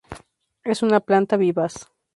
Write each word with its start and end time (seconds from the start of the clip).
Es 0.63 0.81
una 0.81 0.99
planta 0.99 1.37
vivaz. 1.37 1.91